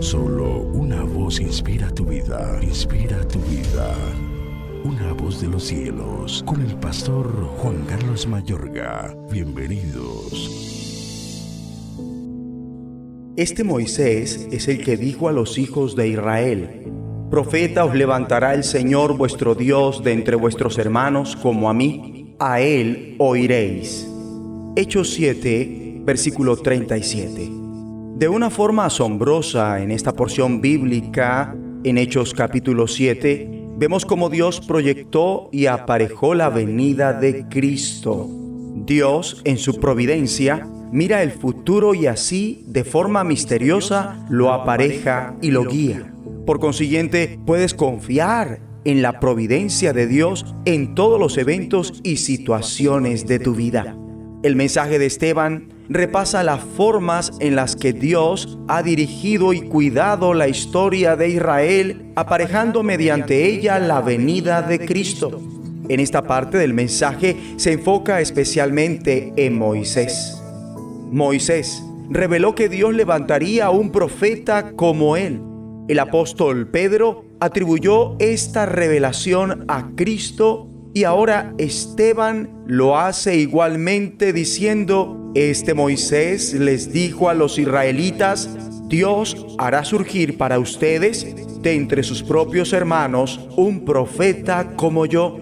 Solo 0.00 0.60
una 0.74 1.02
voz 1.02 1.40
inspira 1.40 1.90
tu 1.90 2.04
vida, 2.04 2.58
inspira 2.62 3.26
tu 3.26 3.38
vida. 3.40 3.94
Una 4.84 5.12
voz 5.14 5.40
de 5.40 5.48
los 5.48 5.64
cielos, 5.64 6.44
con 6.46 6.60
el 6.60 6.76
pastor 6.76 7.26
Juan 7.58 7.84
Carlos 7.86 8.26
Mayorga. 8.26 9.16
Bienvenidos. 9.30 10.50
Este 13.36 13.64
Moisés 13.64 14.46
es 14.52 14.68
el 14.68 14.84
que 14.84 14.96
dijo 14.96 15.28
a 15.28 15.32
los 15.32 15.58
hijos 15.58 15.96
de 15.96 16.08
Israel, 16.08 16.92
Profeta 17.30 17.84
os 17.84 17.94
levantará 17.94 18.54
el 18.54 18.64
Señor 18.64 19.16
vuestro 19.16 19.54
Dios 19.54 20.04
de 20.04 20.12
entre 20.12 20.36
vuestros 20.36 20.78
hermanos 20.78 21.36
como 21.36 21.70
a 21.70 21.74
mí, 21.74 22.36
a 22.38 22.60
él 22.60 23.16
oiréis. 23.18 24.06
Hechos 24.76 25.10
7, 25.14 26.02
versículo 26.04 26.56
37. 26.56 27.65
De 28.16 28.28
una 28.28 28.48
forma 28.48 28.86
asombrosa 28.86 29.82
en 29.82 29.90
esta 29.90 30.14
porción 30.14 30.62
bíblica, 30.62 31.54
en 31.84 31.98
Hechos 31.98 32.32
capítulo 32.32 32.86
7, 32.86 33.46
vemos 33.76 34.06
cómo 34.06 34.30
Dios 34.30 34.62
proyectó 34.62 35.50
y 35.52 35.66
aparejó 35.66 36.34
la 36.34 36.48
venida 36.48 37.12
de 37.12 37.46
Cristo. 37.50 38.26
Dios, 38.86 39.42
en 39.44 39.58
su 39.58 39.78
providencia, 39.80 40.66
mira 40.90 41.22
el 41.22 41.30
futuro 41.30 41.92
y 41.92 42.06
así, 42.06 42.64
de 42.68 42.84
forma 42.84 43.22
misteriosa, 43.22 44.24
lo 44.30 44.50
apareja 44.50 45.36
y 45.42 45.50
lo 45.50 45.66
guía. 45.66 46.10
Por 46.46 46.58
consiguiente, 46.58 47.38
puedes 47.44 47.74
confiar 47.74 48.60
en 48.86 49.02
la 49.02 49.20
providencia 49.20 49.92
de 49.92 50.06
Dios 50.06 50.54
en 50.64 50.94
todos 50.94 51.20
los 51.20 51.36
eventos 51.36 52.00
y 52.02 52.16
situaciones 52.16 53.26
de 53.26 53.40
tu 53.40 53.54
vida. 53.54 53.94
El 54.42 54.56
mensaje 54.56 54.98
de 54.98 55.04
Esteban 55.04 55.75
repasa 55.88 56.42
las 56.42 56.60
formas 56.60 57.32
en 57.40 57.56
las 57.56 57.76
que 57.76 57.92
Dios 57.92 58.58
ha 58.68 58.82
dirigido 58.82 59.52
y 59.52 59.62
cuidado 59.62 60.34
la 60.34 60.48
historia 60.48 61.16
de 61.16 61.28
Israel, 61.28 62.12
aparejando 62.16 62.82
mediante 62.82 63.46
ella 63.46 63.78
la 63.78 64.00
venida 64.00 64.62
de 64.62 64.78
Cristo. 64.78 65.40
En 65.88 66.00
esta 66.00 66.22
parte 66.22 66.58
del 66.58 66.74
mensaje 66.74 67.36
se 67.56 67.72
enfoca 67.72 68.20
especialmente 68.20 69.32
en 69.36 69.56
Moisés. 69.56 70.42
Moisés 71.10 71.82
reveló 72.10 72.54
que 72.54 72.68
Dios 72.68 72.94
levantaría 72.94 73.66
a 73.66 73.70
un 73.70 73.90
profeta 73.90 74.72
como 74.72 75.16
él. 75.16 75.40
El 75.88 76.00
apóstol 76.00 76.68
Pedro 76.68 77.24
atribuyó 77.38 78.16
esta 78.18 78.66
revelación 78.66 79.64
a 79.68 79.90
Cristo 79.94 80.68
y 80.94 81.04
ahora 81.04 81.52
Esteban 81.58 82.64
lo 82.66 82.98
hace 82.98 83.36
igualmente 83.36 84.32
diciendo, 84.32 85.25
este 85.36 85.74
Moisés 85.74 86.54
les 86.54 86.92
dijo 86.92 87.28
a 87.28 87.34
los 87.34 87.58
israelitas, 87.58 88.48
Dios 88.88 89.46
hará 89.58 89.84
surgir 89.84 90.38
para 90.38 90.58
ustedes 90.58 91.26
de 91.60 91.74
entre 91.74 92.02
sus 92.02 92.22
propios 92.22 92.72
hermanos 92.72 93.48
un 93.56 93.84
profeta 93.84 94.74
como 94.76 95.04
yo. 95.04 95.36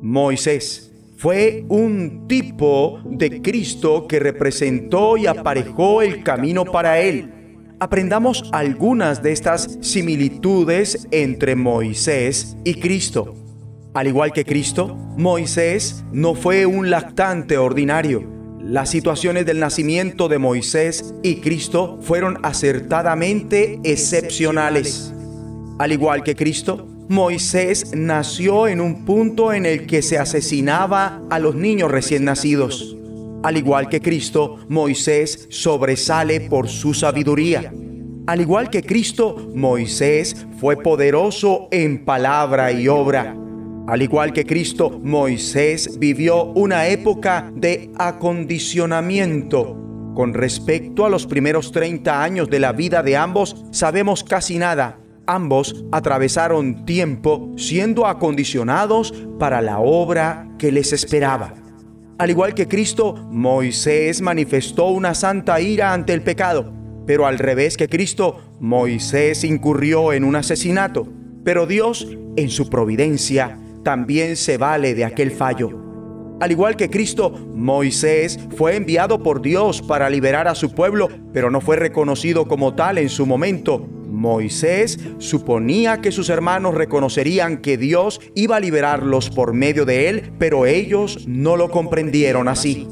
Moisés 0.00 0.92
fue 1.16 1.64
un 1.68 2.26
tipo 2.28 3.00
de 3.04 3.42
Cristo 3.42 4.06
que 4.06 4.20
representó 4.20 5.16
y 5.16 5.26
aparejó 5.26 6.02
el 6.02 6.22
camino 6.22 6.64
para 6.64 7.00
él. 7.00 7.32
Aprendamos 7.80 8.48
algunas 8.52 9.22
de 9.22 9.32
estas 9.32 9.78
similitudes 9.80 11.08
entre 11.10 11.56
Moisés 11.56 12.56
y 12.64 12.74
Cristo. 12.74 13.34
Al 13.92 14.06
igual 14.06 14.32
que 14.32 14.44
Cristo, 14.44 14.94
Moisés 15.16 16.04
no 16.12 16.34
fue 16.34 16.64
un 16.64 16.90
lactante 16.90 17.58
ordinario. 17.58 18.35
Las 18.66 18.90
situaciones 18.90 19.46
del 19.46 19.60
nacimiento 19.60 20.26
de 20.26 20.38
Moisés 20.38 21.14
y 21.22 21.36
Cristo 21.36 22.00
fueron 22.02 22.38
acertadamente 22.42 23.78
excepcionales. 23.84 25.14
Al 25.78 25.92
igual 25.92 26.24
que 26.24 26.34
Cristo, 26.34 26.84
Moisés 27.08 27.92
nació 27.94 28.66
en 28.66 28.80
un 28.80 29.04
punto 29.04 29.52
en 29.52 29.66
el 29.66 29.86
que 29.86 30.02
se 30.02 30.18
asesinaba 30.18 31.22
a 31.30 31.38
los 31.38 31.54
niños 31.54 31.92
recién 31.92 32.24
nacidos. 32.24 32.96
Al 33.44 33.56
igual 33.56 33.88
que 33.88 34.00
Cristo, 34.00 34.58
Moisés 34.68 35.46
sobresale 35.48 36.40
por 36.40 36.68
su 36.68 36.92
sabiduría. 36.92 37.72
Al 38.26 38.40
igual 38.40 38.68
que 38.68 38.82
Cristo, 38.82 39.48
Moisés 39.54 40.44
fue 40.58 40.76
poderoso 40.76 41.68
en 41.70 42.04
palabra 42.04 42.72
y 42.72 42.88
obra. 42.88 43.45
Al 43.86 44.02
igual 44.02 44.32
que 44.32 44.44
Cristo, 44.44 45.00
Moisés 45.00 45.98
vivió 46.00 46.46
una 46.46 46.88
época 46.88 47.52
de 47.54 47.92
acondicionamiento. 47.96 49.76
Con 50.16 50.34
respecto 50.34 51.06
a 51.06 51.10
los 51.10 51.26
primeros 51.26 51.70
30 51.70 52.20
años 52.20 52.50
de 52.50 52.58
la 52.58 52.72
vida 52.72 53.04
de 53.04 53.16
ambos, 53.16 53.64
sabemos 53.70 54.24
casi 54.24 54.58
nada. 54.58 54.98
Ambos 55.26 55.84
atravesaron 55.92 56.84
tiempo 56.84 57.52
siendo 57.56 58.08
acondicionados 58.08 59.14
para 59.38 59.62
la 59.62 59.78
obra 59.78 60.48
que 60.58 60.72
les 60.72 60.92
esperaba. 60.92 61.54
Al 62.18 62.30
igual 62.30 62.54
que 62.54 62.66
Cristo, 62.66 63.14
Moisés 63.30 64.20
manifestó 64.20 64.88
una 64.88 65.14
santa 65.14 65.60
ira 65.60 65.92
ante 65.92 66.12
el 66.12 66.22
pecado, 66.22 66.72
pero 67.06 67.26
al 67.26 67.38
revés 67.38 67.76
que 67.76 67.88
Cristo, 67.88 68.38
Moisés 68.58 69.44
incurrió 69.44 70.12
en 70.12 70.24
un 70.24 70.34
asesinato. 70.34 71.06
Pero 71.44 71.66
Dios, 71.66 72.08
en 72.36 72.48
su 72.48 72.68
providencia, 72.68 73.58
también 73.86 74.34
se 74.34 74.58
vale 74.58 74.96
de 74.96 75.04
aquel 75.04 75.30
fallo. 75.30 75.70
Al 76.40 76.50
igual 76.50 76.74
que 76.74 76.90
Cristo, 76.90 77.30
Moisés 77.54 78.36
fue 78.56 78.74
enviado 78.74 79.22
por 79.22 79.40
Dios 79.40 79.80
para 79.80 80.10
liberar 80.10 80.48
a 80.48 80.56
su 80.56 80.74
pueblo, 80.74 81.08
pero 81.32 81.52
no 81.52 81.60
fue 81.60 81.76
reconocido 81.76 82.48
como 82.48 82.74
tal 82.74 82.98
en 82.98 83.08
su 83.08 83.26
momento. 83.26 83.78
Moisés 84.08 84.98
suponía 85.18 86.00
que 86.00 86.10
sus 86.10 86.30
hermanos 86.30 86.74
reconocerían 86.74 87.58
que 87.58 87.78
Dios 87.78 88.20
iba 88.34 88.56
a 88.56 88.60
liberarlos 88.60 89.30
por 89.30 89.52
medio 89.52 89.84
de 89.84 90.08
él, 90.08 90.32
pero 90.36 90.66
ellos 90.66 91.28
no 91.28 91.56
lo 91.56 91.70
comprendieron 91.70 92.48
así. 92.48 92.88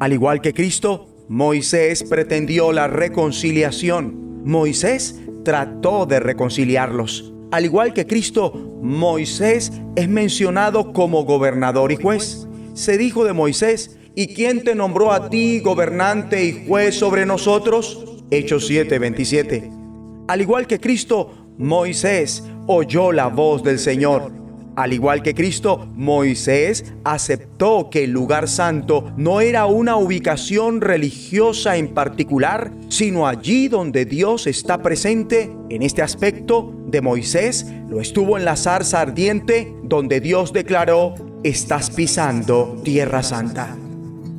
Al 0.00 0.14
igual 0.14 0.40
que 0.40 0.54
Cristo, 0.54 1.06
Moisés 1.28 2.02
pretendió 2.02 2.72
la 2.72 2.88
reconciliación. 2.88 4.40
Moisés 4.46 5.20
trató 5.44 6.06
de 6.06 6.18
reconciliarlos. 6.18 7.34
Al 7.50 7.64
igual 7.64 7.92
que 7.92 8.06
Cristo, 8.06 8.52
Moisés 8.80 9.72
es 9.96 10.08
mencionado 10.08 10.92
como 10.92 11.24
gobernador 11.24 11.90
y 11.90 11.96
juez. 11.96 12.46
Se 12.74 12.96
dijo 12.96 13.24
de 13.24 13.32
Moisés, 13.32 13.98
¿y 14.14 14.28
quién 14.34 14.62
te 14.62 14.76
nombró 14.76 15.12
a 15.12 15.30
ti 15.30 15.58
gobernante 15.58 16.44
y 16.44 16.66
juez 16.68 16.94
sobre 16.94 17.26
nosotros? 17.26 18.22
Hechos 18.30 18.70
7:27. 18.70 19.68
Al 20.28 20.40
igual 20.40 20.68
que 20.68 20.78
Cristo, 20.78 21.48
Moisés 21.58 22.44
oyó 22.68 23.10
la 23.10 23.26
voz 23.26 23.64
del 23.64 23.80
Señor. 23.80 24.30
Al 24.76 24.92
igual 24.92 25.22
que 25.22 25.34
Cristo, 25.34 25.88
Moisés 25.94 26.94
aceptó 27.02 27.90
que 27.90 28.04
el 28.04 28.12
lugar 28.12 28.48
santo 28.48 29.12
no 29.16 29.40
era 29.40 29.66
una 29.66 29.96
ubicación 29.96 30.80
religiosa 30.80 31.76
en 31.76 31.88
particular, 31.88 32.72
sino 32.88 33.26
allí 33.26 33.66
donde 33.66 34.04
Dios 34.04 34.46
está 34.46 34.80
presente. 34.80 35.50
En 35.68 35.82
este 35.82 36.00
aspecto 36.02 36.79
de 36.90 37.00
Moisés 37.00 37.66
lo 37.88 38.00
estuvo 38.00 38.36
en 38.36 38.44
la 38.44 38.56
zarza 38.56 39.00
ardiente 39.00 39.74
donde 39.82 40.20
Dios 40.20 40.52
declaró, 40.52 41.14
estás 41.42 41.90
pisando 41.90 42.80
tierra 42.84 43.22
santa. 43.22 43.76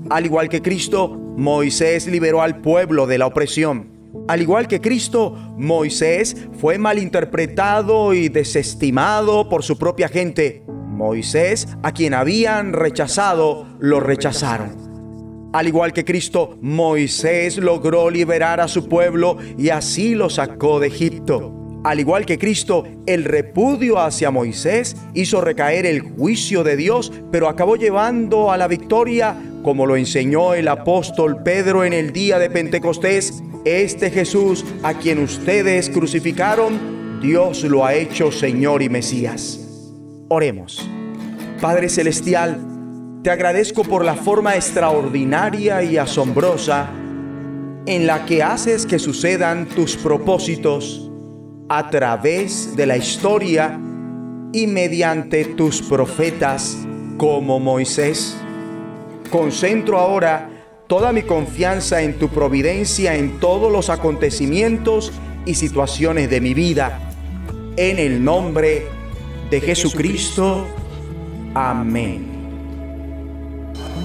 Al 0.10 0.26
igual 0.26 0.50
que 0.50 0.62
Cristo, 0.62 1.10
Moisés 1.10 2.08
liberó 2.08 2.42
al 2.42 2.62
pueblo 2.62 3.08
de 3.08 3.18
la 3.18 3.28
opresión. 3.28 3.90
Al 4.28 4.42
igual 4.42 4.68
que 4.68 4.82
Cristo, 4.82 5.36
Moisés 5.58 6.36
fue 6.60 6.78
malinterpretado 6.78 8.14
y 8.14 8.30
desestimado 8.30 9.50
por 9.50 9.64
su 9.64 9.78
propia 9.78 10.10
gente. 10.10 10.64
Moisés, 10.68 11.68
a 11.82 11.94
quien 11.94 12.14
habían 12.14 12.74
rechazado, 12.74 13.66
lo 13.80 14.00
rechazaron. 14.00 15.50
Al 15.54 15.68
igual 15.68 15.92
que 15.92 16.06
Cristo, 16.06 16.58
Moisés 16.62 17.58
logró 17.58 18.10
liberar 18.10 18.62
a 18.62 18.68
su 18.68 18.88
pueblo 18.88 19.38
y 19.58 19.70
así 19.70 20.16
lo 20.16 20.30
sacó 20.30 20.80
de 20.80 20.88
Egipto. 20.88 21.61
Al 21.84 22.00
igual 22.00 22.28
que 22.28 22.38
Cristo, 22.38 22.84
el 23.08 23.24
repudio 23.24 24.00
hacia 24.00 24.30
Moisés 24.30 24.96
hizo 25.16 25.42
recaer 25.42 25.88
el 25.88 26.02
juicio 26.02 26.64
de 26.64 26.76
Dios, 26.78 27.12
pero 27.32 27.50
acabó 27.50 27.76
llevando 27.76 28.52
a 28.52 28.58
la 28.58 28.68
victoria, 28.68 29.36
como 29.64 29.88
lo 29.88 29.96
enseñó 29.96 30.54
el 30.54 30.68
apóstol 30.68 31.42
Pedro 31.42 31.84
en 31.84 31.94
el 31.94 32.14
día 32.14 32.38
de 32.38 32.52
Pentecostés. 32.52 33.42
Este 33.66 34.12
Jesús, 34.12 34.64
a 34.84 34.94
quien 34.94 35.24
ustedes 35.24 35.90
crucificaron, 35.90 37.20
Dios 37.20 37.64
lo 37.64 37.84
ha 37.84 37.96
hecho 37.96 38.32
Señor 38.32 38.84
y 38.84 38.90
Mesías. 38.90 39.60
Oremos. 40.30 40.88
Padre 41.60 41.90
Celestial, 41.90 42.60
te 43.24 43.32
agradezco 43.32 43.84
por 43.84 44.06
la 44.06 44.16
forma 44.16 44.56
extraordinaria 44.56 45.82
y 45.82 45.98
asombrosa 45.98 46.92
en 47.88 48.06
la 48.06 48.26
que 48.28 48.44
haces 48.44 48.86
que 48.86 49.00
sucedan 49.00 49.66
tus 49.66 49.96
propósitos 49.98 51.11
a 51.74 51.90
través 51.90 52.76
de 52.76 52.86
la 52.86 52.98
historia 52.98 53.80
y 54.52 54.68
mediante 54.68 55.46
tus 55.46 55.82
profetas 55.82 56.78
como 57.16 57.62
Moisés. 57.62 58.36
Concentro 59.30 59.98
ahora 59.98 60.50
toda 60.88 61.14
mi 61.14 61.22
confianza 61.22 62.02
en 62.02 62.20
tu 62.20 62.28
providencia 62.28 63.16
en 63.16 63.40
todos 63.40 63.72
los 63.72 63.90
acontecimientos 63.90 65.14
y 65.46 65.56
situaciones 65.56 66.30
de 66.30 66.42
mi 66.42 66.54
vida. 66.54 67.00
En 67.78 68.00
el 68.00 68.22
nombre 68.22 68.88
de 69.50 69.62
Jesucristo. 69.62 70.68
Amén. 71.54 72.28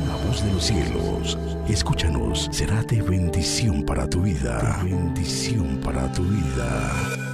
La 0.07 0.15
voz 0.25 0.45
de 0.45 0.53
los 0.53 0.65
cielos, 0.65 1.37
escúchanos, 1.69 2.49
será 2.53 2.85
de 2.85 3.03
bendición 3.03 3.83
para 3.83 4.09
tu 4.09 4.23
vida. 4.23 4.79
Bendición 4.85 5.81
para 5.83 6.13
tu 6.13 6.23
vida. 6.23 7.26